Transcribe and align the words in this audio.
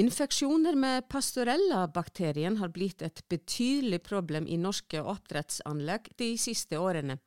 Infeksjoner 0.00 0.76
med 0.80 1.08
pastorella-bakterien 1.12 2.54
har 2.56 2.70
blitt 2.72 3.02
et 3.04 3.20
betydelig 3.28 3.98
problem 4.06 4.46
i 4.48 4.56
norske 4.56 5.02
oppdrettsanlegg 5.02 6.06
de 6.16 6.28
siste 6.40 6.78
årene. 6.80 7.18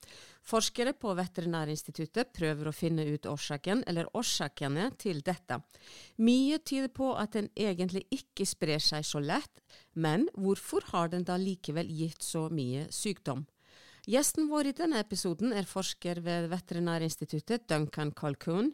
Forskere 0.47 0.95
på 0.97 1.11
Veterinærinstituttet 1.19 2.31
prøver 2.33 2.71
å 2.71 2.73
finne 2.73 3.05
ut 3.05 3.27
årsaken, 3.29 3.83
eller 3.85 4.09
årsakene 4.17 4.87
til 4.97 5.21
dette. 5.27 5.59
Mye 6.17 6.57
tyder 6.65 6.89
på 6.89 7.11
at 7.19 7.37
den 7.37 7.51
egentlig 7.53 8.07
ikke 8.15 8.47
sprer 8.49 8.81
seg 8.81 9.05
så 9.05 9.21
lett, 9.21 9.61
men 9.93 10.25
hvorfor 10.33 10.87
har 10.95 11.13
den 11.13 11.27
da 11.29 11.37
likevel 11.37 11.93
gitt 11.93 12.25
så 12.25 12.47
mye 12.49 12.87
sykdom? 12.89 13.45
Gjesten 14.09 14.49
vår 14.49 14.71
i 14.71 14.77
denne 14.81 15.03
episoden 15.03 15.53
er 15.53 15.69
forsker 15.69 16.25
ved 16.25 16.49
Veterinærinstituttet, 16.49 17.69
Duncan 17.69 18.15
Calcoon. 18.17 18.73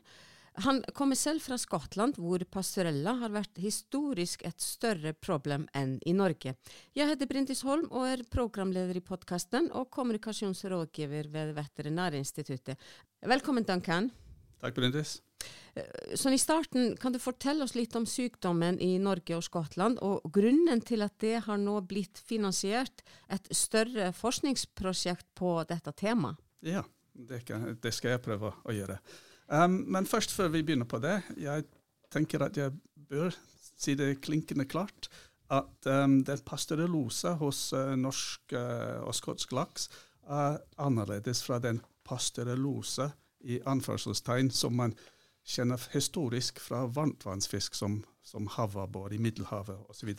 Han 0.53 0.81
kommer 0.93 1.15
selv 1.15 1.43
fra 1.43 1.57
Skottland, 1.57 2.17
hvor 2.19 2.43
pastorella 2.51 3.13
har 3.21 3.31
vært 3.33 3.59
historisk 3.61 4.43
et 4.47 4.59
større 4.61 5.13
problem 5.13 5.67
enn 5.77 5.97
i 6.09 6.13
Norge. 6.17 6.55
Jeg 6.97 7.07
heter 7.11 7.29
Brintis 7.29 7.63
Holm 7.67 7.87
og 7.91 8.07
er 8.09 8.25
programleder 8.31 8.97
i 8.97 9.05
podkasten 9.05 9.69
og 9.71 9.89
kommunikasjonsrådgiver 9.95 11.29
ved 11.31 11.55
Veterinærinstituttet. 11.57 12.79
Velkommen, 13.21 13.67
Duncan. 13.67 14.11
Takk, 14.59 14.75
Brintis. 14.75 15.19
Eh, 15.75 16.15
sånn 16.19 16.35
I 16.35 16.41
starten, 16.41 16.95
kan 16.99 17.13
du 17.15 17.19
fortelle 17.21 17.63
oss 17.63 17.75
litt 17.77 17.95
om 17.95 18.07
sykdommen 18.09 18.79
i 18.83 18.97
Norge 18.99 19.37
og 19.37 19.45
Skottland, 19.45 20.01
og 20.03 20.27
grunnen 20.35 20.83
til 20.83 21.05
at 21.05 21.15
det 21.23 21.37
har 21.45 21.61
nå 21.61 21.77
blitt 21.87 22.19
finansiert 22.19 23.03
et 23.31 23.47
større 23.55 24.11
forskningsprosjekt 24.17 25.29
på 25.39 25.55
dette 25.69 25.93
temaet? 25.95 26.41
Ja, 26.65 26.83
det, 27.13 27.45
kan, 27.47 27.71
det 27.79 27.93
skal 27.95 28.17
jeg 28.17 28.25
prøve 28.25 28.51
å 28.51 28.75
gjøre. 28.75 28.99
Um, 29.49 29.83
men 29.89 30.05
først, 30.05 30.31
før 30.31 30.51
vi 30.53 30.61
begynner 30.61 30.85
på 30.85 30.99
det, 31.01 31.21
jeg 31.37 31.65
tenker 32.13 32.43
at 32.45 32.57
jeg 32.57 32.73
bør 33.09 33.33
si 33.79 33.95
det 33.97 34.19
klinkende 34.21 34.67
klart 34.69 35.09
at 35.49 35.89
um, 35.89 36.19
den 36.25 36.43
pastorelose 36.45 37.33
hos 37.39 37.61
uh, 37.73 37.95
norsk 37.97 38.53
uh, 38.53 39.01
og 39.07 39.15
skotsk 39.17 39.53
laks 39.57 39.89
er 40.29 40.59
annerledes 40.77 41.41
fra 41.41 41.57
den 41.59 41.81
pastorelose 42.05 43.09
i 43.49 43.57
anførselstegn 43.65 44.51
som 44.53 44.77
man 44.77 44.93
kjenner 45.49 45.81
historisk 45.95 46.59
fra 46.61 46.83
varmtvannsfisk 46.85 47.73
som, 47.73 48.03
som 48.21 48.45
havabbor 48.53 49.15
i 49.15 49.17
Middelhavet 49.17 49.89
osv. 49.89 50.13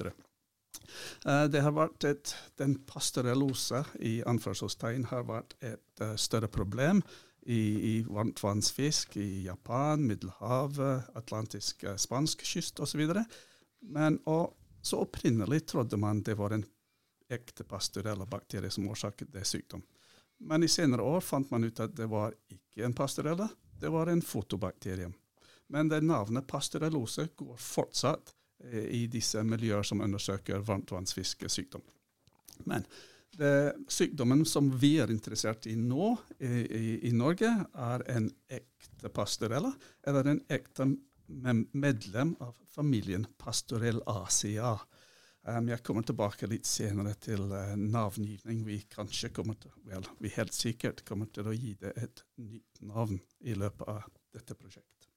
Uh, 1.22 1.46
det 1.46 1.62
har 1.62 1.76
vært 1.76 2.08
et, 2.08 2.34
den 2.58 2.80
pasteurellose 2.88 3.84
i 4.02 4.18
anførselstegn 4.26 5.06
har 5.12 5.28
vært 5.30 5.54
et 5.62 6.06
større 6.18 6.50
problem 6.50 7.04
i, 7.42 7.96
i 7.96 8.02
varmtvannsfisk 8.08 9.16
i 9.16 9.42
Japan, 9.42 10.06
Middelhavet, 10.06 11.08
atlantisk 11.14 11.84
eh, 11.84 11.96
spansk 11.96 12.44
kyst 12.44 12.80
osv. 12.80 13.06
Men 13.80 14.18
og, 14.24 14.56
så 14.82 15.02
opprinnelig 15.04 15.66
trodde 15.66 15.96
man 16.00 16.22
det 16.22 16.34
var 16.34 16.56
en 16.56 16.64
ekte 17.30 17.64
pastorella-bakterie 17.64 18.70
som 18.70 18.88
årsaket 18.88 19.32
det 19.32 19.44
sykdom. 19.44 19.82
Men 20.40 20.62
i 20.62 20.68
senere 20.68 21.02
år 21.02 21.20
fant 21.20 21.50
man 21.50 21.64
ut 21.64 21.80
at 21.80 21.92
det 21.96 22.08
var 22.10 22.34
ikke 22.48 22.84
en 22.84 22.96
pastorella, 22.96 23.48
det 23.80 23.88
var 23.92 24.08
en 24.08 24.22
fotobakterie. 24.22 25.12
Men 25.68 25.88
det 25.88 26.00
navnet 26.00 26.48
pastorellose 26.48 27.28
går 27.36 27.56
fortsatt 27.56 28.34
eh, 28.64 28.84
i 28.84 29.06
disse 29.06 29.42
miljøer 29.44 29.86
som 29.86 30.00
undersøker 30.00 30.64
varmtvannsfiskesykdom. 30.66 31.84
Men 32.64 32.84
det, 33.38 33.74
sykdommen 33.88 34.44
som 34.46 34.70
vi 34.80 34.96
er 35.02 35.12
interessert 35.12 35.66
i 35.70 35.76
nå 35.78 36.14
i, 36.38 36.50
i, 36.50 36.86
i 37.08 37.12
Norge, 37.16 37.50
er 37.74 38.04
en 38.10 38.30
ekte 38.50 39.12
pastorella, 39.14 39.72
eller 40.06 40.32
en 40.32 40.42
ekte 40.50 40.90
medlem 41.72 42.34
av 42.42 42.56
familien 42.74 43.26
Pastorellaceae. 43.38 44.78
Um, 45.48 45.70
jeg 45.70 45.80
kommer 45.86 46.04
tilbake 46.04 46.48
litt 46.50 46.68
senere 46.68 47.14
til 47.16 47.46
uh, 47.48 47.72
navngivning. 47.78 48.64
Vi 48.66 48.82
kanskje 48.92 49.30
kommer 49.32 49.56
til, 49.60 49.72
vel, 49.88 50.04
vi 50.20 50.32
helt 50.34 50.52
sikkert 50.52 51.00
kommer 51.08 51.30
til 51.32 51.48
å 51.48 51.54
gi 51.56 51.72
det 51.80 51.94
et 51.96 52.24
nytt 52.42 52.82
navn 52.84 53.16
i 53.40 53.54
løpet 53.56 53.88
av 53.88 54.10
dette 54.34 54.56
prosjektet. 54.58 55.08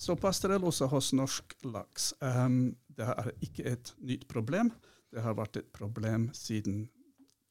Så 0.00 0.16
pastorellosa 0.16 0.88
hos 0.88 1.10
norsk 1.12 1.58
laks 1.68 2.14
um, 2.22 2.70
det 2.96 3.10
er 3.12 3.30
ikke 3.44 3.66
et 3.68 3.92
nytt 4.00 4.24
problem. 4.30 4.72
Det 5.12 5.20
har 5.26 5.36
vært 5.36 5.60
et 5.60 5.70
problem 5.74 6.30
siden 6.36 6.86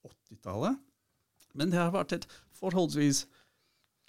80-tallet. 0.05 0.77
Men 1.57 1.71
det 1.71 1.79
har 1.81 1.93
vært 1.93 2.15
et 2.17 2.27
forholdsvis 2.59 3.25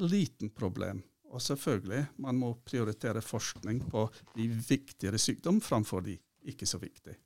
liten 0.01 0.51
problem. 0.51 1.03
Og 1.31 1.43
selvfølgelig, 1.43 2.07
man 2.19 2.39
må 2.41 2.55
prioritere 2.67 3.23
forskning 3.23 3.85
på 3.91 4.07
de 4.35 4.49
viktigere 4.51 5.19
sykdom 5.21 5.61
framfor 5.63 6.03
de 6.07 6.17
ikke 6.51 6.67
så 6.67 6.81
viktige. 6.83 7.17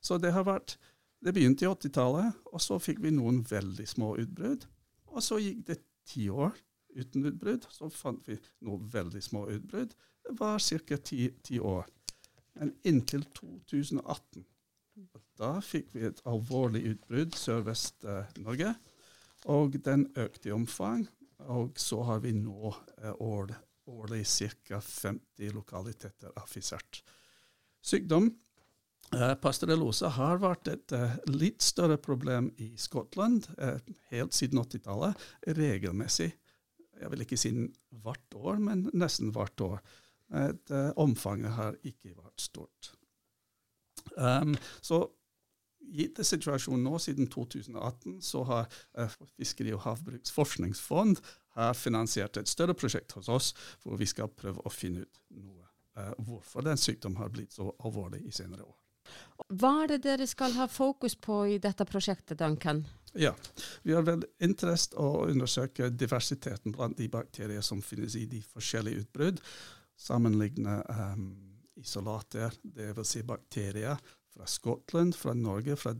Så 0.00 0.18
det 0.18 0.34
har 0.36 0.46
vært 0.46 0.78
Det 1.24 1.32
begynte 1.32 1.64
i 1.64 1.68
80-tallet, 1.68 2.34
og 2.52 2.60
så 2.60 2.76
fikk 2.78 2.98
vi 3.00 3.10
noen 3.10 3.38
veldig 3.50 3.86
små 3.88 4.10
utbrudd. 4.20 4.66
Og 5.16 5.22
så 5.24 5.38
gikk 5.40 5.62
det 5.66 5.78
ti 6.04 6.26
år 6.28 6.52
uten 6.92 7.24
utbrudd. 7.24 7.64
Så 7.72 7.88
fant 7.90 8.20
vi 8.28 8.36
noen 8.60 8.84
veldig 8.92 9.22
små 9.24 9.46
utbrudd. 9.48 9.94
Det 10.22 10.34
var 10.38 10.60
ca. 10.60 10.98
ti 10.98 11.58
år. 11.58 11.88
Men 12.60 12.74
inntil 12.84 13.24
2018 13.32 14.44
da 15.36 15.56
fikk 15.64 15.92
vi 15.94 16.06
et 16.08 16.22
alvorlig 16.28 16.82
utbrudd 16.92 17.36
Sør-Vest-Norge, 17.36 18.72
og 19.52 19.76
den 19.84 20.06
økte 20.18 20.50
i 20.50 20.54
omfang. 20.56 21.04
Og 21.52 21.76
så 21.80 22.00
har 22.08 22.22
vi 22.24 22.32
nå 22.32 22.72
eh, 23.02 23.12
år, 23.12 23.52
årlig 23.92 24.24
ca. 24.24 24.80
50 24.80 25.52
lokaliteter 25.54 26.32
affisert. 26.40 27.02
Sykdom 27.84 28.30
eh, 29.12 29.34
Pastorellose 29.42 30.08
har 30.16 30.40
vært 30.42 30.72
et 30.72 30.96
eh, 30.96 31.18
litt 31.28 31.60
større 31.62 32.00
problem 32.00 32.48
i 32.56 32.72
Skottland 32.80 33.50
helt 34.10 34.34
siden 34.34 34.64
80-tallet. 34.64 35.28
Regelmessig. 35.60 36.32
Jeg 36.96 37.12
vil 37.12 37.26
ikke 37.26 37.38
si 37.38 37.52
hvert 38.00 38.40
år, 38.40 38.56
men 38.64 38.88
nesten 38.96 39.34
hvert 39.36 39.60
år. 39.60 39.80
Et, 40.40 40.72
omfanget 40.98 41.52
har 41.54 41.76
ikke 41.86 42.16
vært 42.16 42.40
stort. 42.42 42.95
Um, 44.16 44.56
så 44.80 45.02
gitt 45.92 46.18
situasjonen 46.26 46.84
nå, 46.86 46.98
siden 47.02 47.28
2018, 47.30 48.20
så 48.22 48.42
har 48.48 48.66
uh, 48.98 49.18
Fiskeri- 49.36 49.74
og 49.76 49.84
havbruksforskningsfond 49.86 51.20
har 51.56 51.76
finansiert 51.78 52.36
et 52.40 52.50
større 52.50 52.74
prosjekt 52.74 53.14
hos 53.16 53.30
oss, 53.32 53.52
hvor 53.82 54.00
vi 54.00 54.08
skal 54.08 54.32
prøve 54.32 54.64
å 54.64 54.72
finne 54.72 55.06
ut 55.06 55.22
noe, 55.36 55.68
uh, 55.98 56.12
hvorfor 56.26 56.66
den 56.66 56.80
sykdommen 56.80 57.20
har 57.22 57.32
blitt 57.32 57.56
så 57.56 57.70
alvorlig 57.84 58.24
i 58.26 58.34
senere 58.34 58.66
år. 58.66 58.76
Hva 59.54 59.72
er 59.84 59.94
det 59.94 60.02
dere 60.02 60.26
skal 60.26 60.56
ha 60.58 60.66
fokus 60.66 61.14
på 61.14 61.44
i 61.54 61.58
dette 61.62 61.86
prosjektet, 61.86 62.40
Duncan? 62.40 62.82
Ja, 63.16 63.32
Vi 63.82 63.94
har 63.94 64.02
vel 64.04 64.24
interesse 64.42 64.96
å 64.98 65.26
undersøke 65.30 65.88
diversiteten 65.94 66.74
blant 66.74 66.98
de 66.98 67.06
bakterier 67.08 67.62
som 67.64 67.80
finnes 67.82 68.16
i 68.18 68.26
de 68.28 68.42
forskjellige 68.44 69.06
utbrudd. 69.06 69.38
Sammenligne 69.96 70.82
um, 70.90 71.55
isolater, 71.86 72.54
dvs. 72.62 73.14
Si 73.14 73.22
bakterier 73.26 73.96
fra 74.34 74.46
Skottland, 74.50 75.14
fra 75.16 75.34
Norge, 75.34 75.76
fra 75.78 75.94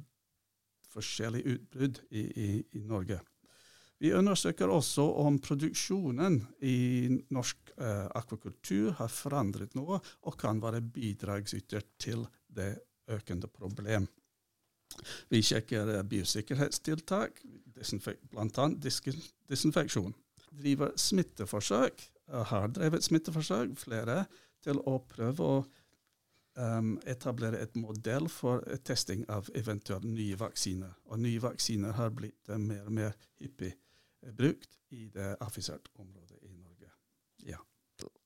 forskjellige 0.97 1.57
utbrudd 1.57 2.03
i, 2.11 2.21
i, 2.21 2.51
i, 2.73 2.85
Norge. 2.89 3.21
Vi 4.01 4.13
undersøker 4.13 4.69
også 4.69 5.05
om 5.23 5.39
produksjonen 5.41 6.43
i 6.69 7.09
norsk 7.33 7.73
eh, 7.81 8.05
akvakultur 8.19 8.93
har 8.99 9.13
forandret 9.13 9.77
noe 9.77 10.01
og 10.01 10.37
kan 10.41 10.61
være 10.61 10.83
bidragsyter 10.85 11.85
til 12.01 12.27
det 12.49 12.75
økende 13.13 13.49
problem. 13.49 14.09
Vi 15.33 15.41
sjekker 15.45 15.95
eh, 15.95 16.05
biosikkerhetstiltak, 16.09 17.41
bl.a. 17.77 18.69
disinfeksjon. 19.49 20.13
Driver 20.57 20.93
smitteforsøk, 21.01 22.05
har 22.51 22.71
drevet 22.75 23.05
smitteforsøk, 23.05 23.75
flere, 23.81 24.25
til 24.67 24.83
å 24.85 24.99
prøve 25.09 25.51
å 25.57 25.59
um, 26.57 26.95
etablere 27.07 27.61
et 27.63 27.77
modell 27.79 28.29
for 28.33 28.65
testing 28.87 29.25
av 29.33 29.51
eventuelle 29.57 30.09
nye 30.11 30.39
vaksiner. 30.41 30.95
Og 31.11 31.21
nye 31.23 31.43
vaksiner 31.43 31.97
har 31.97 32.15
blitt 32.17 32.51
uh, 32.51 32.59
mer 32.61 32.87
og 32.87 32.97
mer 32.99 33.17
hyppig 33.43 33.73
uh, 33.75 34.33
brukt 34.37 34.79
i 34.95 35.07
det 35.13 35.35
affiserte 35.45 35.93
området 36.01 36.41
i 36.47 36.53
Norge. 36.55 36.91
Ja. 37.47 37.61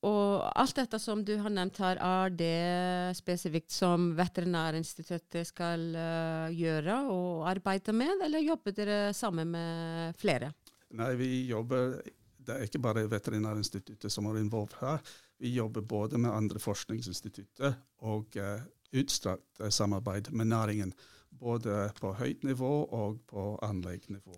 Og 0.07 0.47
alt 0.51 0.77
dette 0.79 1.01
som 1.03 1.25
du 1.27 1.37
har 1.41 1.53
nevnt 1.53 1.81
her, 1.83 2.01
er 2.01 2.35
det 2.35 3.17
spesifikt 3.19 3.73
som 3.75 4.13
Veterinærinstituttet 4.19 5.51
skal 5.51 5.91
uh, 5.97 6.49
gjøre 6.55 7.03
og 7.13 7.49
arbeide 7.51 7.95
med, 7.97 8.17
eller 8.27 8.45
jobber 8.45 8.77
dere 8.77 9.01
sammen 9.17 9.53
med 9.55 10.17
flere? 10.21 10.53
Nei, 10.99 11.13
vi 11.15 11.29
jobber 11.47 12.01
Det 12.41 12.55
er 12.57 12.65
ikke 12.67 12.81
bare 12.83 13.05
Veterinærinstituttet 13.07 14.11
som 14.11 14.27
er 14.27 14.41
involvert 14.41 14.81
her. 14.81 15.11
Vi 15.41 15.55
jobber 15.55 15.81
både 15.81 16.19
med 16.21 16.35
andre 16.37 16.61
forskningsinstitutter 16.61 17.79
og 18.05 18.37
uh, 18.37 18.61
utstrakt 18.93 19.63
uh, 19.63 19.71
samarbeid 19.73 20.31
med 20.37 20.53
næringen. 20.53 20.93
Både 21.31 21.87
på 22.01 22.13
høyt 22.19 22.43
nivå 22.45 22.73
og 22.85 23.21
på 23.31 23.55
anleggnivå. 23.65 24.35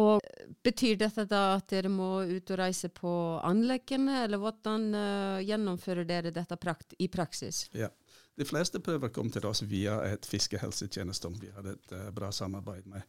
Og 0.00 0.22
Betyr 0.64 0.96
dette 0.96 1.26
da 1.28 1.42
at 1.58 1.66
dere 1.70 1.90
må 1.92 2.22
ut 2.24 2.50
og 2.54 2.58
reise 2.58 2.88
på 2.94 3.10
anleggene, 3.44 4.22
eller 4.24 4.40
hvordan 4.40 4.86
uh, 4.94 5.42
gjennomfører 5.44 6.08
dere 6.08 6.32
dette 6.34 6.56
prakt 6.56 6.96
i 6.98 7.10
praksis? 7.12 7.66
Ja, 7.76 7.90
De 8.38 8.46
fleste 8.48 8.80
prøver 8.80 9.12
kom 9.12 9.28
til 9.30 9.44
oss 9.46 9.62
via 9.68 9.98
et 10.08 10.26
fiskehelsetjeneste 10.26 11.28
vi 11.40 11.52
har 11.52 11.68
et 11.74 11.92
uh, 11.92 12.08
bra 12.14 12.32
samarbeid 12.32 12.88
med. 12.88 13.04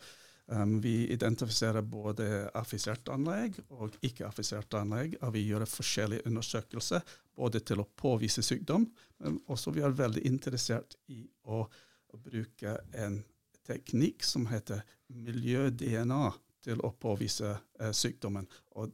Um, 0.51 0.81
vi 0.81 1.07
identifiserer 1.07 1.81
både 1.81 2.49
affisert 2.53 3.07
anlegg 3.07 3.55
og 3.71 3.95
ikke-affisert 4.03 4.75
anlegg. 4.75 5.15
og 5.21 5.33
Vi 5.33 5.45
gjør 5.47 5.63
forskjellige 5.69 6.27
undersøkelser 6.27 7.03
både 7.35 7.61
til 7.63 7.79
å 7.79 7.87
påvise 7.95 8.43
sykdom, 8.43 8.89
men 9.23 9.39
også 9.47 9.71
vi 9.71 9.85
er 9.85 9.95
veldig 9.95 10.25
interessert 10.27 10.97
i 11.07 11.23
å, 11.47 11.63
å 11.63 12.19
bruke 12.19 12.75
en 12.91 13.21
teknikk 13.63 14.25
som 14.27 14.49
heter 14.51 14.83
miljø-DNA 15.07 16.25
til 16.63 16.83
å 16.83 16.91
påvise 16.91 17.53
eh, 17.79 17.93
sykdommen. 17.95 18.47
Og 18.75 18.91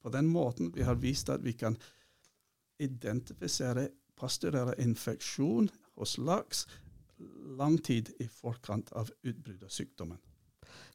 på 0.00 0.12
den 0.14 0.30
måten 0.32 0.72
vi 0.72 0.86
har 0.88 0.96
vist 0.96 1.28
at 1.28 1.44
vi 1.44 1.52
kan 1.52 1.76
identifisere 2.80 3.90
pasturere 4.16 4.74
infeksjon 4.80 5.68
hos 5.98 6.16
laks 6.18 6.64
lang 7.58 7.76
tid 7.84 8.14
i 8.22 8.28
forkant 8.30 8.92
av 8.96 9.10
utbruddet 9.22 9.68
av 9.68 9.74
sykdommen. 9.74 10.18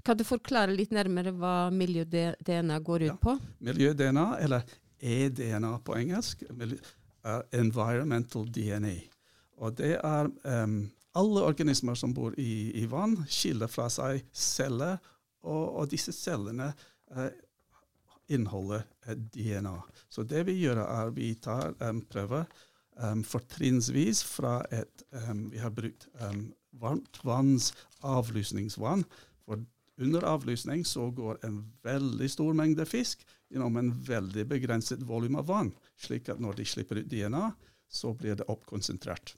Kan 0.03 0.19
du 0.19 0.25
forklare 0.27 0.75
litt 0.75 0.91
nærmere 0.91 1.31
hva 1.35 1.69
miljø-DNA 1.73 2.79
går 2.83 3.05
ut 3.05 3.11
ja. 3.11 3.19
på? 3.21 3.37
Miljø-DNA, 3.63 4.25
eller 4.43 4.65
e-DNA 5.03 5.77
på 5.83 5.95
engelsk, 5.99 6.43
er 7.23 7.45
environmental 7.55 8.47
DNA. 8.51 8.97
Og 9.63 9.77
det 9.77 9.95
er 9.99 10.27
um, 10.27 10.77
alle 11.15 11.45
organismer 11.47 11.95
som 11.95 12.13
bor 12.15 12.35
i, 12.39 12.73
i 12.81 12.85
vann, 12.89 13.17
skiller 13.29 13.71
fra 13.71 13.89
seg 13.93 14.23
celler, 14.33 14.99
og, 15.43 15.63
og 15.83 15.89
disse 15.91 16.13
cellene 16.15 16.71
uh, 17.15 17.29
inneholder 18.31 18.85
uh, 19.07 19.15
DNA. 19.15 19.75
Så 20.11 20.27
det 20.27 20.45
vi 20.49 20.57
gjør, 20.61 20.83
er 20.83 21.13
vi 21.15 21.33
tar 21.43 21.75
um, 21.83 22.01
prøver 22.09 22.47
um, 22.99 23.23
fortrinnsvis 23.27 24.23
fra 24.27 24.61
et 24.71 25.05
Vi 25.51 25.59
har 25.61 25.69
brukt 25.69 26.07
varmt 26.81 27.19
vanns 27.23 27.71
avlusningsvann. 28.01 29.03
For 29.45 29.65
under 30.01 30.25
avlysning 30.25 30.85
så 30.85 31.09
går 31.11 31.45
en 31.45 31.59
veldig 31.85 32.29
stor 32.31 32.53
mengde 32.57 32.85
fisk 32.89 33.21
gjennom 33.53 33.77
en 33.77 33.93
veldig 34.07 34.47
begrenset 34.49 35.03
volum 35.05 35.37
av 35.37 35.47
vann, 35.51 35.71
slik 35.99 36.31
at 36.33 36.41
når 36.41 36.57
de 36.61 36.65
slipper 36.65 37.03
ut 37.03 37.09
DNA, 37.11 37.51
så 37.93 38.13
blir 38.17 38.39
det 38.39 38.49
oppkonsentrert. 38.49 39.35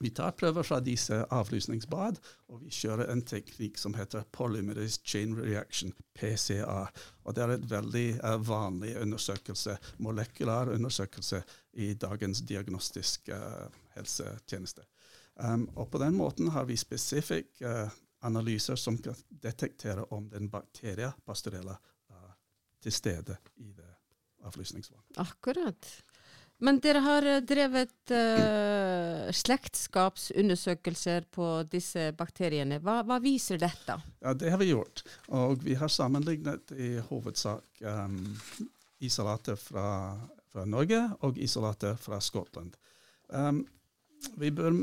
Vi 0.00 0.10
tar 0.10 0.30
prøver 0.30 0.62
fra 0.62 0.80
disse 0.82 1.20
avlysningsbad, 1.30 2.16
og 2.50 2.62
vi 2.64 2.72
kjører 2.74 3.12
en 3.12 3.22
teknikk 3.22 3.78
som 3.78 3.94
heter 3.94 4.24
polymerase 4.34 4.98
chain 5.06 5.36
reaction, 5.38 5.92
PCR. 6.18 6.90
Og 7.22 7.34
Det 7.34 7.42
er 7.44 7.52
et 7.54 7.68
veldig 7.70 8.08
uh, 8.24 8.34
vanlig 8.48 8.96
undersøkelse, 8.98 9.76
molekylær 9.98 10.72
undersøkelse 10.74 11.42
i 11.78 11.92
dagens 11.94 12.42
diagnostiske 12.42 13.38
uh, 13.38 13.68
helsetjeneste. 13.94 14.82
Um, 15.38 15.68
og 15.76 15.90
På 15.90 16.02
den 16.02 16.18
måten 16.18 16.50
har 16.50 16.66
vi 16.66 16.76
spesifikk 16.76 17.62
uh, 17.62 17.86
analyser 18.24 18.76
som 18.80 18.98
kan 18.98 19.16
detektere 19.28 20.06
om 20.14 20.28
den 20.32 20.48
bakterien 20.52 21.12
pastorella 21.24 21.76
er 22.12 22.32
til 22.82 22.92
stede 22.92 23.36
i 23.60 23.70
det 23.72 23.92
avlysningsvannet. 24.44 25.20
Akkurat. 25.20 25.88
Men 26.62 26.78
dere 26.80 27.00
har 27.02 27.26
eh, 27.26 27.40
drevet 27.42 28.12
uh, 28.14 29.30
slektskapsundersøkelser 29.34 31.26
på 31.34 31.48
disse 31.68 32.12
bakteriene. 32.16 32.78
Hva, 32.84 33.00
hva, 33.06 33.18
viser 33.22 33.58
dette? 33.60 33.98
Ja, 34.22 34.34
Det 34.34 34.52
har 34.52 34.62
vi 34.62 34.70
gjort. 34.70 35.02
Og 35.34 35.64
vi 35.64 35.74
har 35.80 35.90
sammenlignet 35.92 36.72
i 36.78 36.94
hovedsak 37.10 37.82
um, 37.82 38.20
isolater 39.02 39.58
fra, 39.60 40.14
fra, 40.52 40.64
Norge 40.64 41.02
og 41.26 41.38
isolater 41.42 41.98
fra 42.00 42.20
Skottland. 42.22 42.76
Um, 43.28 43.64
vi 44.38 44.52
bør 44.54 44.78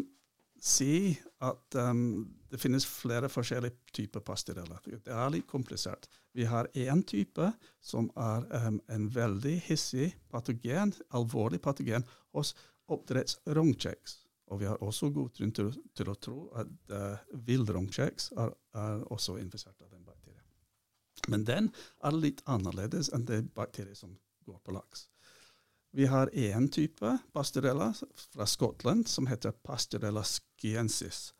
si 0.62 1.18
at 1.42 1.76
um, 1.76 2.30
det 2.52 2.60
finnes 2.62 2.86
flere 2.86 3.30
forskjellige 3.32 3.94
typer 3.96 4.22
pastideller. 4.26 4.78
Det 4.86 5.10
er 5.10 5.32
litt 5.34 5.48
komplisert. 5.50 6.06
Vi 6.38 6.46
har 6.46 6.70
én 6.78 7.02
type 7.08 7.48
som 7.82 8.12
er 8.14 8.46
um, 8.68 8.78
en 8.94 9.08
veldig 9.10 9.56
hissig 9.66 10.12
patogen, 10.30 10.94
alvorlig 11.18 11.62
patogen, 11.66 12.06
hos 12.36 12.54
oppdrettsrognkjeks. 12.92 14.20
Og 14.52 14.62
vi 14.62 14.68
har 14.68 14.84
også 14.84 15.10
god 15.16 15.32
grunn 15.38 15.54
til, 15.56 15.72
til, 15.98 16.12
å 16.12 16.18
tro 16.20 16.40
at 16.60 16.72
uh, 16.94 17.18
villrognkjeks 17.48 18.34
er, 18.38 18.54
er, 18.78 19.06
også 19.10 19.40
infisert 19.42 19.80
av 19.82 19.90
den 19.90 20.04
bakterien. 20.06 20.46
Men 21.32 21.46
den 21.48 21.72
er 22.04 22.18
litt 22.18 22.44
annerledes 22.46 23.10
enn 23.16 23.26
det 23.26 23.46
bakterier 23.56 23.98
som 23.98 24.14
går 24.46 24.60
på 24.62 24.76
laks. 24.76 25.08
Vi 25.92 26.06
har 26.06 26.30
én 26.34 26.70
type 26.72 27.18
pastorella 27.34 27.94
fra 28.34 28.46
Skottland 28.46 29.08
som 29.08 29.28
heter 29.28 29.52
pastorella 29.52 30.24
skiensis. 30.24 31.34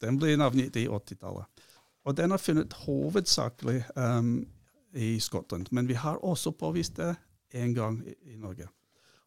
Den 0.00 0.18
ble 0.20 0.36
navngitt 0.38 0.76
i 0.76 0.86
80-tallet. 0.88 1.64
Og 2.06 2.14
den 2.16 2.32
er 2.32 2.38
funnet 2.38 2.76
hovedsakelig 2.84 3.80
um, 3.96 4.46
i 4.94 5.16
Skottland, 5.20 5.66
men 5.70 5.88
vi 5.88 5.96
har 5.98 6.22
også 6.24 6.52
påvist 6.54 6.96
det 6.96 7.16
en 7.50 7.74
gang 7.74 7.98
i, 8.06 8.14
i 8.32 8.36
Norge. 8.36 8.68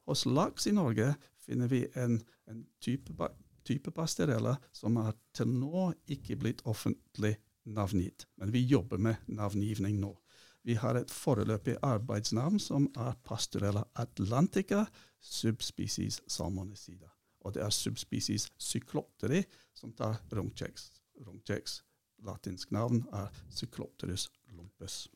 Hos 0.08 0.26
laks 0.26 0.68
i 0.68 0.74
Norge 0.74 1.12
finner 1.44 1.68
vi 1.68 1.84
en, 2.00 2.22
en 2.48 2.64
type, 2.82 3.30
type 3.68 3.92
pastorella 3.92 4.56
som 4.72 4.98
er 5.02 5.12
til 5.36 5.52
nå 5.52 5.90
ikke 6.08 6.40
blitt 6.40 6.64
offentlig 6.66 7.36
navngitt, 7.70 8.26
men 8.40 8.54
vi 8.54 8.64
jobber 8.64 8.98
med 8.98 9.28
navngivning 9.28 10.00
nå. 10.00 10.16
Vi 10.64 10.76
har 10.76 10.96
et 11.00 11.12
foreløpig 11.12 11.78
arbeidsnavn 11.84 12.60
som 12.60 12.90
er 12.98 13.16
pastorella 13.24 13.86
atlantica 13.96 14.86
subspecies 15.22 16.22
salmonicida. 16.28 17.08
Og 17.46 17.56
det 17.56 17.64
er 17.64 17.72
subspecies 17.74 18.50
cyclopteri 18.60 19.44
som 19.74 19.94
tar 19.96 20.20
rognkjeks. 20.36 20.92
Rognkjeks 21.26 21.80
latinsk 22.26 22.72
navn 22.72 23.06
er 23.16 23.32
cyclopterus 23.56 24.30
lumpus. 24.56 25.08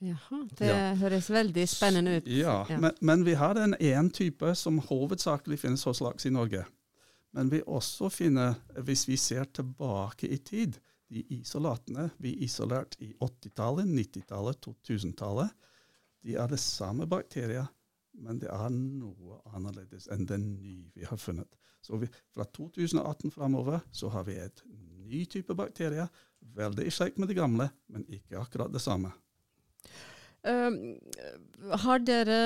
Jaha, 0.00 0.44
det 0.56 0.68
ja. 0.68 0.92
høres 0.96 1.28
veldig 1.30 1.66
spennende 1.68 2.16
ut. 2.16 2.28
Ja, 2.28 2.66
ja. 2.68 2.78
Men, 2.80 2.92
men, 3.00 3.24
vi 3.24 3.34
har 3.36 3.58
en 3.60 3.74
én 3.74 4.08
type 4.10 4.54
som 4.56 4.78
hovedsakelig 4.88 5.58
finnes 5.60 5.84
hos 5.84 6.00
laks 6.00 6.26
i 6.26 6.32
Norge. 6.32 6.64
Men 7.36 7.50
vi 7.52 7.60
også 7.66 8.08
finner, 8.08 8.56
hvis 8.80 9.04
vi 9.08 9.18
ser 9.20 9.44
tilbake 9.44 10.28
i 10.28 10.38
tid, 10.38 10.80
de 11.10 11.24
isolatene 11.34 12.08
vi 12.22 12.36
isolerte 12.44 13.00
i 13.02 13.10
80-tallet, 13.18 13.88
90-tallet, 13.90 14.60
2000-tallet, 14.66 15.50
de 16.22 16.36
er 16.38 16.50
det 16.52 16.60
samme 16.62 17.06
bakterier, 17.10 17.66
men 18.20 18.38
det 18.42 18.50
er 18.52 18.68
noe 18.74 19.40
annerledes 19.50 20.06
enn 20.12 20.26
den 20.28 20.52
nye 20.60 20.90
vi 20.94 21.06
har 21.08 21.18
funnet. 21.18 21.56
Så 21.80 21.98
vi, 21.98 22.08
Fra 22.34 22.44
2018 22.44 23.32
framover 23.34 23.80
så 23.90 24.10
har 24.12 24.26
vi 24.28 24.36
et 24.38 24.62
ny 24.70 25.24
type 25.24 25.54
bakterier, 25.56 26.10
veldig 26.40 26.86
i 26.86 26.92
slekt 26.94 27.18
med 27.18 27.30
de 27.30 27.38
gamle, 27.38 27.70
men 27.90 28.06
ikke 28.08 28.38
akkurat 28.38 28.72
det 28.72 28.82
samme. 28.84 29.12
Har 30.42 32.00
dere 32.00 32.36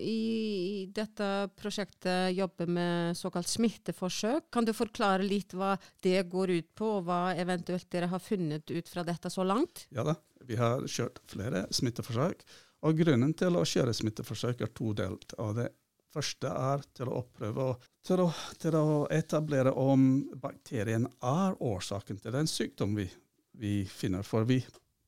i 0.00 0.86
dette 0.90 1.28
prosjektet 1.54 2.32
jobbet 2.34 2.72
med 2.74 3.18
såkalt 3.18 3.50
smitteforsøk? 3.50 4.48
Kan 4.50 4.66
du 4.66 4.72
forklare 4.74 5.22
litt 5.22 5.54
hva 5.54 5.76
det 6.02 6.24
går 6.32 6.54
ut 6.56 6.70
på, 6.74 6.88
og 6.98 7.06
hva 7.06 7.20
eventuelt 7.38 7.86
dere 7.92 8.10
har 8.10 8.22
funnet 8.22 8.70
ut 8.70 8.90
fra 8.90 9.06
dette 9.06 9.30
så 9.30 9.46
langt? 9.46 9.86
Ja 9.94 10.02
da, 10.06 10.16
vi 10.42 10.58
har 10.58 10.82
kjørt 10.90 11.22
flere 11.30 11.66
smitteforsøk. 11.70 12.42
Og 12.82 12.98
Grunnen 12.98 13.36
til 13.38 13.54
å 13.54 13.62
kjøre 13.68 13.94
smitteforsøk 13.94 14.66
er 14.66 14.74
todelt. 14.74 15.36
og 15.38 15.54
Det 15.60 15.68
første 16.12 16.50
er 16.50 16.82
til 16.92 17.08
å 17.12 17.22
prøve 17.30 17.72
til 18.04 18.24
å, 18.24 18.28
til 18.58 18.76
å 18.76 18.86
etablere 19.14 19.70
om 19.78 20.24
bakterien 20.42 21.06
er 21.06 21.54
årsaken 21.62 22.18
til 22.18 22.34
den 22.34 22.50
sykdom 22.50 22.98
vi, 22.98 23.06
vi 23.54 23.82
finner. 23.86 24.26
For 24.26 24.48
vi 24.48 24.58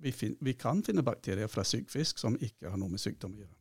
vi, 0.05 0.13
fin 0.13 0.37
vi, 0.41 0.53
kan 0.55 0.83
finne 0.83 1.03
bakterier 1.03 1.49
fra 1.49 1.65
sykfisk 1.65 2.19
som 2.21 2.37
ikke 2.37 2.69
har 2.69 2.81
noe 2.81 2.93
med 2.93 3.01
sykdom 3.01 3.37
å 3.37 3.41
gjøre. 3.41 3.57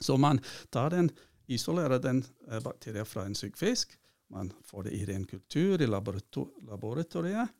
Så 0.00 0.16
man 0.20 0.40
tar 0.74 0.92
den, 0.92 1.10
isolerer 1.46 2.02
den 2.02 2.24
eh, 2.50 2.60
bakterien 2.64 3.08
fra 3.08 3.24
en 3.24 3.36
sykfisk. 3.38 3.96
Man 4.32 4.52
får 4.64 4.88
det 4.88 4.94
i 4.96 5.04
ren 5.08 5.24
kultur 5.28 5.80
i 5.80 5.88
laborator 5.88 6.50
laboratoriet. 6.68 7.52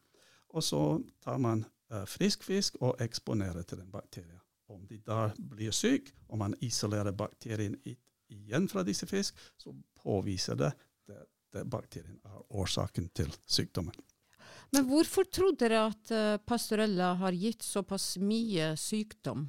Og 0.54 0.64
så 0.64 0.82
tar 1.24 1.40
man 1.40 1.64
eh, 1.64 2.04
frisk 2.10 2.44
fisk 2.44 2.76
og 2.82 3.00
eksponerer 3.00 3.64
til 3.64 3.80
den 3.80 3.92
bakterien. 3.92 4.40
Om 4.68 4.86
de 4.88 4.98
da 5.04 5.28
blir 5.38 5.72
syk, 5.76 6.08
og 6.28 6.40
man 6.40 6.56
isolerer 6.64 7.12
bakterien 7.12 7.76
igjen 7.84 8.68
fra 8.68 8.82
disse 8.84 9.06
fisk, 9.06 9.36
så 9.60 9.74
påviser 10.00 10.56
det 10.60 10.72
at 11.12 11.66
bakterien 11.70 12.16
er 12.24 12.40
årsaken 12.56 13.10
til 13.14 13.32
sykdommen. 13.46 13.94
Men 14.72 14.86
hvorfor 14.88 15.28
tror 15.28 15.54
dere 15.58 15.84
at 15.90 16.14
uh, 16.14 16.38
pastorella 16.46 17.12
har 17.20 17.36
gitt 17.36 17.62
såpass 17.62 18.14
mye 18.22 18.72
sykdom? 18.80 19.46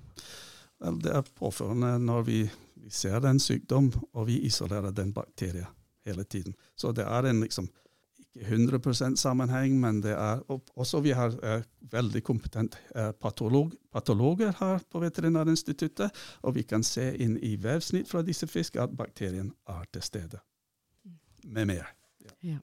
Vel, 0.83 0.99
det 1.01 1.15
er 1.15 1.33
påførende 1.39 1.95
når 2.03 2.27
vi, 2.27 2.41
vi, 2.75 2.91
ser 2.91 3.21
den 3.23 3.39
sykdom, 3.39 3.89
og 4.13 4.27
vi 4.29 4.41
isolerer 4.45 4.93
den 4.95 5.13
bakterien 5.15 5.71
hele 6.05 6.23
tiden. 6.23 6.53
Så 6.75 6.91
det 6.93 7.07
er 7.07 7.31
en 7.31 7.41
liksom 7.41 7.69
ikke 7.69 7.81
100% 8.35 9.15
sammenheng, 9.15 9.79
men 9.79 10.01
det 10.03 10.11
er 10.11 10.41
også 10.75 10.99
vi 10.99 11.13
har 11.15 11.35
eh, 11.43 11.63
veldig 11.91 12.21
kompetente 12.23 12.77
eh, 12.95 13.11
patolog, 13.11 13.71
patologer 13.91 14.51
her 14.59 14.83
på 14.91 14.99
Veterinærinstituttet, 14.99 16.11
og 16.43 16.55
vi 16.55 16.63
kan 16.63 16.83
se 16.83 17.13
inn 17.15 17.37
i 17.39 17.55
vevsnitt 17.55 18.09
fra 18.11 18.21
disse 18.21 18.47
fiskene 18.47 18.83
at 18.83 18.97
bakterien 18.97 19.53
er 19.67 19.85
til 19.91 20.03
stede. 20.03 20.41
Med 21.45 21.65
mer. 21.65 21.87
Ja. 22.19 22.33
Ja. 22.41 22.57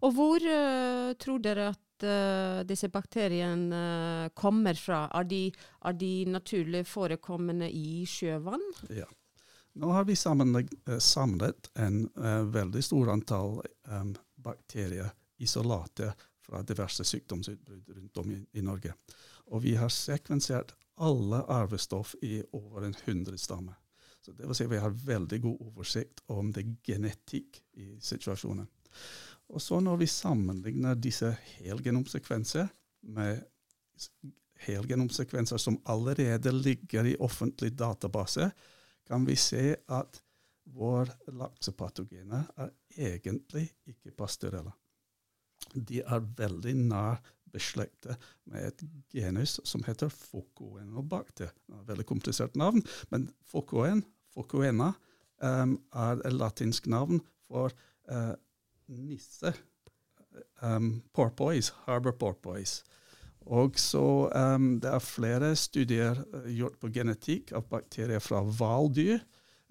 Og 0.00 0.14
hvor 0.14 0.38
uh, 0.38 1.12
tror 1.18 1.38
dere 1.42 1.72
at 1.74 1.80
uh, 2.06 2.64
disse 2.68 2.90
bakteriene 2.92 3.82
uh, 4.24 4.30
kommer 4.34 4.74
fra? 4.78 5.06
Er 5.14 5.28
de, 5.28 5.42
er 5.84 5.98
de, 5.98 6.12
naturlig 6.30 6.84
forekommende 6.86 7.70
i 7.70 8.04
sjøvann? 8.08 8.64
Ja. 8.94 9.08
Nå 9.78 9.92
har 9.94 10.08
vi 10.08 10.16
samlet, 10.18 10.72
samlet 10.98 11.68
en 11.78 12.00
veldig 12.50 12.80
stor 12.82 13.12
antall 13.12 13.60
um, 13.86 14.10
bakterier, 14.42 15.12
isolater, 15.38 16.16
fra 16.48 16.62
diverse 16.62 17.04
sykdomsutbrudd 17.04 17.88
rundt 17.88 18.16
om 18.16 18.30
i, 18.30 18.38
i, 18.52 18.62
Norge. 18.62 18.94
Og 19.52 19.62
vi 19.62 19.74
har 19.76 19.92
sekvensert 19.92 20.72
alle 21.04 21.42
arvestoff 21.52 22.14
i 22.24 22.40
over 22.56 22.88
en 22.88 22.96
hundre 23.04 23.38
stammer. 23.38 23.76
Så 24.20 24.32
det 24.32 24.48
vil 24.48 24.56
si 24.56 24.66
Vi 24.66 24.80
har 24.80 24.90
veldig 24.90 25.40
god 25.40 25.66
oversikt 25.68 26.24
om 26.26 26.52
det 26.52 26.64
genetikk 26.84 27.62
i 27.72 27.90
situasjonen. 28.00 28.66
Og 29.48 29.62
så 29.64 29.80
når 29.80 30.02
vi 30.02 30.10
sammenligner 30.12 30.98
disse 30.98 31.30
helgenomsekvenser 31.58 32.68
med 33.14 33.40
helgenomsekvenser 34.66 35.60
som 35.62 35.78
allerede 35.86 36.52
ligger 36.52 37.06
i 37.06 37.16
offentlig 37.20 37.72
database, 37.78 38.50
kan 39.06 39.24
vi 39.26 39.36
se 39.36 39.76
at 39.88 40.20
vår 40.68 41.08
laksepatogener 41.32 42.50
er 42.60 42.70
egentlig 42.98 43.70
ikke 43.88 44.12
pastorella. 44.18 44.74
De 45.72 46.02
er 46.02 46.26
veldig 46.36 46.74
nær 46.76 47.22
beslektet 47.52 48.20
med 48.44 48.68
et 48.68 48.82
genus 49.12 49.56
som 49.64 49.84
heter 49.86 50.12
focoenobacter. 50.12 51.54
Veldig 51.88 52.04
komplisert 52.08 52.56
navn, 52.60 52.82
men 53.12 53.28
focoen, 53.48 54.04
focoena 54.34 54.92
um, 55.40 55.78
er 55.94 56.20
et 56.20 56.36
latinsk 56.36 56.90
navn 56.92 57.22
for 57.48 57.72
uh, 58.12 58.34
nisse. 58.88 59.52
Um, 60.62 61.02
porpoise, 61.14 61.72
harbor 61.86 62.14
porpoise. 62.18 62.84
Og 63.48 63.78
så 63.80 64.28
um, 64.28 64.80
Det 64.80 64.90
er 64.90 64.98
flere 64.98 65.56
studier 65.56 66.18
uh, 66.34 66.48
gjort 66.52 66.78
på 66.80 66.90
genetikk 66.92 67.52
av 67.56 67.68
bakterier 67.70 68.20
fra 68.20 68.42
hvaldyr 68.44 69.22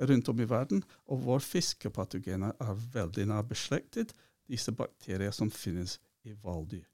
rundt 0.09 0.29
om 0.29 0.41
i 0.41 0.49
verden, 0.49 0.83
og 1.09 1.23
vår 1.25 1.41
fiskepatogener 1.45 2.53
er 2.61 2.83
veldig 2.93 3.25
nær 3.29 3.45
beslektet 3.49 4.13
disse 4.49 4.71
bakterier 4.71 5.33
som 5.33 5.49
finnes 5.51 5.97
i 6.25 6.33
hvaldyr. 6.33 6.85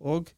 Og 0.00 0.32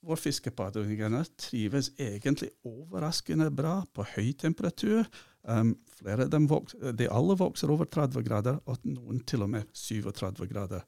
vår 0.00 0.16
fiskepatogener 0.16 1.28
trives 1.40 1.90
egentlig 2.00 2.50
overraskende 2.64 3.50
bra 3.52 3.80
på 3.92 4.06
høy 4.14 4.32
temperatur. 4.38 5.04
Um, 5.48 5.72
flere 5.96 6.26
av 6.26 6.32
dem 6.32 6.46
vokser, 6.50 6.92
de 6.92 7.06
alle 7.08 7.36
vokser 7.40 7.70
over 7.72 7.88
30 7.88 8.24
grader, 8.26 8.58
og 8.68 8.82
noen 8.84 9.22
til 9.24 9.46
og 9.46 9.52
med 9.54 9.70
37 9.72 10.48
grader. 10.50 10.84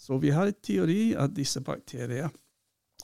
Så 0.00 0.16
vi 0.18 0.32
har 0.32 0.48
en 0.48 0.62
teori 0.64 1.12
at 1.18 1.34
disse 1.36 1.60
bakterier 1.60 2.32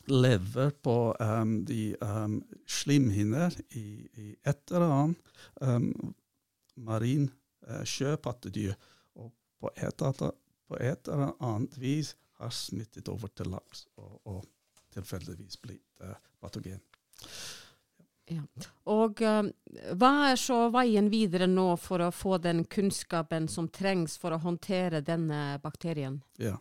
lever 0.09 0.71
på 0.83 1.15
um, 1.21 1.59
de 1.69 1.97
um, 2.01 2.39
slimhinner 2.67 3.55
i, 3.77 4.09
i, 4.17 4.31
et 4.47 4.73
eller 4.73 4.95
annet 4.95 5.35
um, 5.61 6.15
marin 6.89 7.29
uh, 7.69 7.85
sjøpattedyr. 7.85 8.73
Og 9.21 9.33
på 9.61 9.73
et, 9.77 10.05
på 10.69 10.81
et, 10.81 11.13
eller 11.13 11.35
annet 11.45 11.77
vis 11.81 12.15
har 12.41 12.55
smittet 12.55 13.09
over 13.13 13.29
til 13.37 13.53
laks 13.53 13.87
og, 13.97 14.21
og 14.25 14.45
tilfeldigvis 14.95 15.61
blitt 15.63 15.85
uh, 16.03 16.17
patogen. 16.41 16.81
Ja. 18.29 18.45
Og 18.93 19.23
uh, 19.25 19.49
hva 19.99 20.13
er 20.31 20.39
så 20.41 20.67
veien 20.75 21.09
videre 21.13 21.49
nå 21.51 21.71
for 21.81 22.05
å 22.05 22.13
få 22.15 22.39
den 22.43 22.65
kunnskapen 22.69 23.49
som 23.49 23.71
trengs 23.73 24.19
for 24.21 24.37
å 24.37 24.43
håndtere 24.43 25.03
denne 25.05 25.59
bakterien? 25.63 26.21
Ja, 26.41 26.57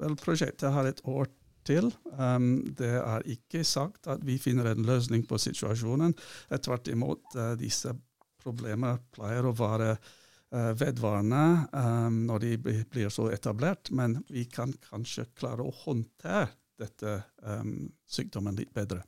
vel, 0.00 0.16
Prosjektet 0.20 0.72
har 0.74 0.88
et 0.88 1.02
år 1.08 1.30
til. 1.68 1.90
Um, 2.16 2.68
det 2.76 2.94
er 3.00 3.26
ikke 3.28 3.64
sagt 3.66 4.08
at 4.10 4.24
vi 4.26 4.38
finner 4.40 4.70
en 4.70 4.86
løsning 4.88 5.24
på 5.28 5.40
situasjonen. 5.40 6.14
Tvert 6.54 6.92
imot, 6.92 7.24
uh, 7.36 7.52
disse 7.60 7.94
problemer 8.42 9.00
pleier 9.14 9.48
å 9.48 9.56
være 9.56 9.90
uh, 9.96 10.72
vedvarende 10.78 11.44
um, 11.72 12.22
når 12.28 12.46
de 12.46 12.54
blir 12.88 13.12
så 13.12 13.28
etablert, 13.34 13.92
men 13.92 14.20
vi 14.32 14.46
kan 14.50 14.72
kanskje 14.88 15.28
klare 15.38 15.66
å 15.66 15.76
håndtere 15.84 16.48
dette 16.78 17.20
um, 17.42 17.88
sykdommen 18.06 18.56
litt 18.58 18.72
bedre. 18.74 19.02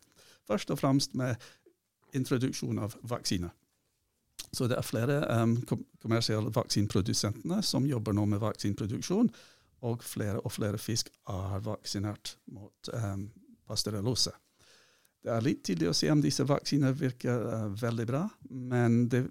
Først 0.50 0.72
og 0.74 0.80
fremst 0.80 1.14
med 1.14 1.38
introduksjon 2.16 2.78
av 2.78 2.96
vaksiner. 3.02 3.50
Så 4.52 4.66
det 4.66 4.78
er 4.78 4.86
flere 4.86 5.20
um, 5.30 5.54
kommersielle 6.02 6.50
vaksineprodusentene 6.54 7.60
som 7.62 7.86
jobber 7.86 8.16
nå 8.16 8.26
med 8.32 8.42
vaksinproduksjon, 8.42 9.30
og 9.86 10.02
flere 10.04 10.40
og 10.42 10.52
flere 10.52 10.78
fisk 10.80 11.08
er 11.30 11.62
vaksinert 11.64 12.34
mot 12.52 12.90
um, 12.92 13.28
pasteurellose. 13.68 14.32
Det 15.20 15.30
er 15.32 15.44
litt 15.44 15.62
tidlig 15.68 15.90
å 15.90 15.94
si 15.96 16.08
om 16.10 16.22
disse 16.24 16.44
vaksinene 16.48 16.96
virker 16.96 17.46
uh, 17.46 17.68
veldig 17.78 18.08
bra, 18.08 18.24
men 18.50 19.04
det 19.12 19.26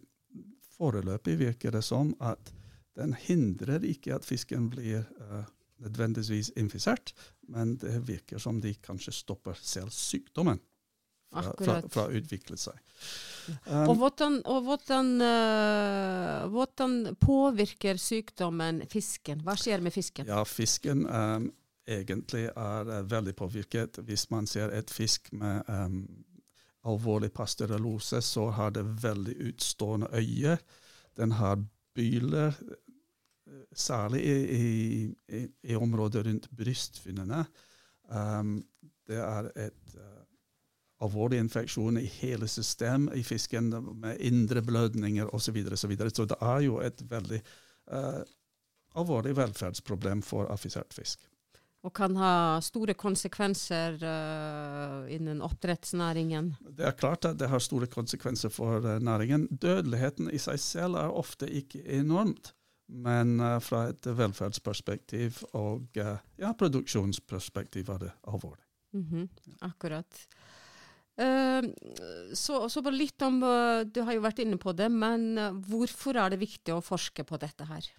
foreløpig 0.77 1.36
virker 1.41 1.75
det 1.75 1.83
som 1.86 2.13
at 2.24 2.53
den 2.98 3.13
hindrer 3.27 3.83
ikke 3.86 4.15
at 4.15 4.27
fisken 4.27 4.69
blir 4.71 5.03
uh, 5.19 5.43
nødvendigvis 5.83 6.53
infisert, 6.59 7.13
men 7.51 7.75
det 7.81 7.98
virker 8.07 8.39
som 8.39 8.62
de 8.63 8.74
kanskje 8.86 9.15
stopper 9.19 9.59
selv 9.59 9.91
sykdommen 9.95 10.62
fra, 11.29 11.53
fra, 11.62 11.77
fra 11.93 12.05
å 12.09 12.15
utvikle 12.17 12.57
seg. 12.57 12.77
Um, 13.65 13.89
og 13.89 13.95
hvordan, 14.01 14.39
og 14.50 14.65
hvordan, 14.65 15.12
uh, 15.21 16.48
hvordan, 16.53 16.98
påvirker 17.21 18.00
sykdommen 18.01 18.83
fisken? 18.89 19.43
Hva 19.45 19.55
skjer 19.59 19.83
med 19.86 19.95
fisken? 19.95 20.29
Ja, 20.29 20.43
Fisken 20.48 21.05
um, 21.05 21.50
egentlig 21.89 22.48
er 22.50 22.91
uh, 22.91 23.00
veldig 23.09 23.36
påvirket. 23.38 24.01
Hvis 24.05 24.27
man 24.33 24.50
ser 24.50 24.74
et 24.75 24.91
fisk 24.93 25.31
med 25.38 25.63
um, 25.69 26.03
alvorlig 26.89 27.31
pasteurellose, 27.36 28.21
så 28.25 28.50
har 28.55 28.75
det 28.75 28.86
veldig 29.03 29.38
utstående 29.51 30.12
øye. 30.13 30.57
Den 31.17 31.38
har 31.39 31.62
byler, 31.98 32.53
uh, 32.59 33.63
særlig 33.74 34.24
i, 34.25 34.38
i, 34.57 35.41
i, 35.41 35.45
i 35.74 35.75
området 35.75 36.25
rundt 36.25 36.50
brystfinnene. 36.57 37.45
Um, 38.09 38.59
det 39.09 39.21
er 39.21 39.51
et 39.55 39.98
uh, 39.98 40.19
alvorlige 41.01 41.46
infeksjoner 41.46 42.01
i 42.01 42.12
hele 42.20 42.48
systemet 42.48 43.15
i 43.18 43.24
fisken, 43.24 43.72
med 44.01 44.20
indre 44.20 44.62
blødninger 44.62 45.34
osv. 45.36 45.39
Så, 45.39 45.51
videre, 45.51 45.77
så, 45.77 45.88
videre. 45.88 46.10
så 46.10 46.25
det 46.25 46.38
er 46.41 46.60
jo 46.65 46.79
et 46.84 47.03
veldig 47.10 47.41
uh, 47.94 48.22
alvorlig 49.00 49.36
velferdsproblem 49.38 50.22
for 50.25 50.50
affisert 50.51 50.94
fisk. 50.94 51.24
Og 51.88 51.94
kan 51.96 52.15
ha 52.20 52.60
store 52.63 52.94
konsekvenser 53.00 54.01
uh, 54.03 55.08
innen 55.12 55.39
oppdrettsnæringen? 55.46 56.51
Det 56.75 56.84
er 56.89 56.98
klart 57.00 57.25
at 57.29 57.39
det 57.39 57.48
har 57.48 57.63
store 57.63 57.88
konsekvenser 57.88 58.51
for 58.51 58.84
uh, 58.84 58.98
næringen. 59.00 59.48
Dødeligheten 59.48 60.27
i 60.36 60.41
seg 60.44 60.60
selv 60.60 61.00
er 61.00 61.15
ofte 61.15 61.48
ikke 61.48 61.86
enormt. 61.96 62.51
Men 62.89 63.38
uh, 63.39 63.62
fra 63.63 63.86
et 63.94 64.10
velferdsperspektiv 64.18 65.39
og 65.56 65.88
ja, 65.96 66.51
produksjonsperspektiv 66.60 67.94
er 67.96 68.03
det 68.03 68.12
alvorlig. 68.27 68.65
Mm 68.91 69.06
-hmm. 69.12 69.27
Akkurat. 69.62 70.27
Uh, 71.20 71.66
så, 72.38 72.62
så, 72.72 72.84
bare 72.86 72.96
litt 72.96 73.22
om 73.26 73.42
Du 73.92 73.98
har 74.08 74.16
jo 74.16 74.24
vært 74.24 74.40
inne 74.40 74.60
på 74.62 74.72
det, 74.72 74.88
men 74.94 75.34
uh, 75.36 75.50
hvorfor 75.68 76.16
er 76.22 76.32
det 76.32 76.40
viktig 76.40 76.76
å 76.76 76.84
forske 76.86 77.26
på 77.28 77.40
dette 77.42 77.68
her? 77.68 77.90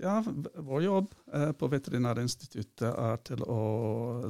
Ja, 0.00 0.18
Vår 0.24 0.84
jobb 0.84 1.14
på 1.60 1.68
Veterinærinstituttet 1.68 2.88
er 2.88 3.18
til 3.24 3.42
å 3.44 3.60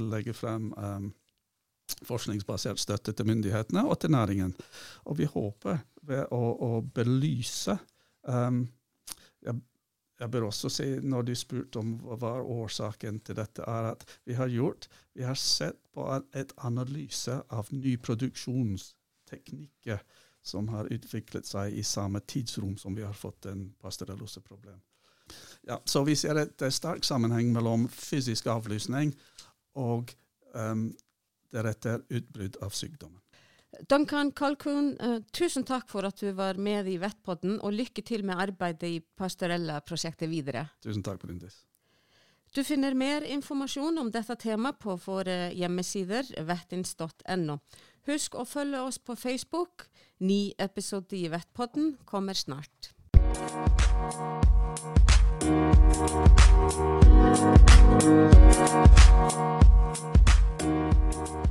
legge 0.03 0.35
frem 0.35 0.73
um, 0.75 1.13
forskningsbasert 2.07 2.81
støtte 2.83 3.15
til 3.15 3.29
myndighetene 3.31 3.85
og 3.87 4.01
til 4.03 4.11
næringen. 4.15 4.55
Og 5.07 5.21
vi 5.21 5.29
håper 5.31 5.79
ved 6.07 6.27
å, 6.35 6.41
å 6.59 6.71
belyse 6.83 7.77
um, 8.27 8.65
jeg 10.21 10.31
bør 10.31 10.43
også 10.51 10.69
si, 10.69 10.85
når 11.01 11.23
du 11.23 11.35
spurte 11.39 11.79
om 11.81 11.95
hva 12.21 12.43
årsaken 12.45 13.21
til 13.25 13.37
dette, 13.39 13.63
er 13.65 13.85
at 13.95 14.03
vi 14.29 14.35
har 14.37 14.49
gjort 14.53 14.89
Vi 15.15 15.23
har 15.25 15.35
sett 15.35 15.81
på 15.95 16.23
et 16.37 16.53
analyse 16.57 17.43
av 17.51 17.67
nyproduksjonsteknikker 17.73 19.99
som 20.43 20.69
har 20.73 20.89
utviklet 20.93 21.47
seg 21.47 21.73
i 21.77 21.83
samme 21.85 22.21
tidsrom 22.21 22.77
som 22.79 22.95
vi 22.97 23.03
har 23.03 23.13
fått 23.13 23.47
en 23.47 23.75
pasteurelloseproblem. 23.81 24.81
Ja, 25.69 25.81
så 25.85 26.05
vi 26.05 26.17
ser 26.17 26.37
et 26.41 26.63
sterk 26.73 27.05
sammenheng 27.05 27.53
mellom 27.53 27.89
fysisk 27.93 28.47
avlysning 28.47 29.13
og 29.79 30.15
um, 30.55 30.97
deretter 31.53 32.01
utbrudd 32.09 32.57
av 32.65 32.71
sykdommen. 32.75 33.21
Duncan 33.89 34.33
Kalkun, 34.33 34.97
uh, 35.01 35.15
eh, 35.15 35.21
tusen 35.33 35.65
takk 35.65 35.89
for 35.89 36.05
at 36.07 36.21
du 36.21 36.33
var 36.35 36.59
med 36.59 36.89
i 36.91 36.99
Vettpodden, 37.01 37.61
og 37.63 37.73
lykke 37.73 38.03
til 38.03 38.25
med 38.27 38.41
arbeidet 38.43 38.89
i 38.89 39.01
Pastorella-prosjektet 39.01 40.31
videre. 40.31 40.67
Tusen 40.83 41.03
takk, 41.07 41.21
Brindis. 41.23 41.63
Du 42.55 42.65
finner 42.67 42.95
mer 42.99 43.23
informasjon 43.23 43.99
om 44.03 44.11
dette 44.11 44.35
temaet 44.43 44.79
på 44.83 44.97
våre 45.05 45.53
hjemmesider 45.55 46.27
vettins.no. 46.49 47.59
Husk 48.11 48.35
å 48.35 48.45
følge 48.49 48.81
oss 48.83 48.99
på 48.99 49.15
Facebook. 49.15 49.87
Ny 50.19 50.53
episode 50.59 51.17
i 51.17 51.29
Vettpodden 51.31 51.97
kommer 52.05 52.35
snart. 52.35 52.91
Thank 53.23 53.71
you. 61.45 61.51